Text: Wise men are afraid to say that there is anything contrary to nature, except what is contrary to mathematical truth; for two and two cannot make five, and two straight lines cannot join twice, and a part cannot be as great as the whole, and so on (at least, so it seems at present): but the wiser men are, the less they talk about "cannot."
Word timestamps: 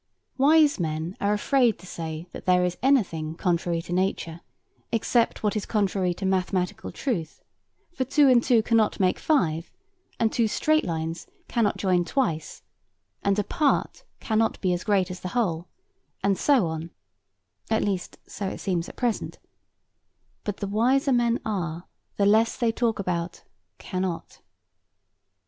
Wise 0.39 0.79
men 0.79 1.15
are 1.21 1.31
afraid 1.31 1.77
to 1.77 1.85
say 1.85 2.25
that 2.31 2.47
there 2.47 2.65
is 2.65 2.75
anything 2.81 3.35
contrary 3.35 3.83
to 3.83 3.93
nature, 3.93 4.41
except 4.91 5.43
what 5.43 5.55
is 5.55 5.67
contrary 5.67 6.11
to 6.11 6.25
mathematical 6.25 6.91
truth; 6.91 7.43
for 7.93 8.03
two 8.03 8.27
and 8.27 8.43
two 8.43 8.63
cannot 8.63 8.99
make 8.99 9.19
five, 9.19 9.71
and 10.19 10.33
two 10.33 10.47
straight 10.47 10.85
lines 10.85 11.27
cannot 11.47 11.77
join 11.77 12.03
twice, 12.03 12.63
and 13.21 13.37
a 13.37 13.43
part 13.43 14.03
cannot 14.19 14.59
be 14.59 14.73
as 14.73 14.83
great 14.83 15.11
as 15.11 15.19
the 15.19 15.27
whole, 15.37 15.67
and 16.23 16.35
so 16.35 16.65
on 16.65 16.89
(at 17.69 17.83
least, 17.83 18.17
so 18.27 18.47
it 18.47 18.57
seems 18.57 18.89
at 18.89 18.95
present): 18.95 19.37
but 20.43 20.57
the 20.57 20.67
wiser 20.67 21.11
men 21.13 21.39
are, 21.45 21.87
the 22.15 22.25
less 22.25 22.57
they 22.57 22.71
talk 22.71 22.97
about 22.97 23.43
"cannot." 23.77 24.41